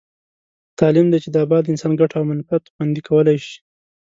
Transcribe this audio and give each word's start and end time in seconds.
تعلیم 0.79 1.07
دی 1.11 1.19
چې 1.23 1.29
د 1.31 1.35
اباد 1.45 1.63
انسان 1.71 1.91
ګټه 2.01 2.15
او 2.19 2.25
منفعت 2.31 2.63
خوندي 2.73 3.01
کولای 3.07 3.37
شي. 3.45 3.57